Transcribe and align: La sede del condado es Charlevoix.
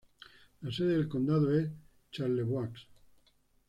La 0.63 0.71
sede 0.71 0.93
del 0.97 1.07
condado 1.07 1.55
es 1.55 1.69
Charlevoix. 2.11 2.71